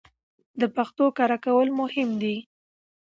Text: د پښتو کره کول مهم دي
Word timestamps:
د 0.59 0.61
پښتو 0.75 1.05
کره 1.17 1.37
کول 1.45 1.67
مهم 1.81 2.09
دي 2.21 2.35